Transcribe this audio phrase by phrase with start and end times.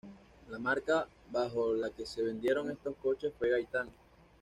[0.49, 3.87] La marca bajo la que se vendieron estos coches fue Gaitán.